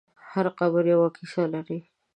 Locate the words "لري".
1.53-1.79